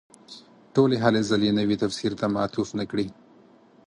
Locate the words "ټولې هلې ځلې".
0.75-1.49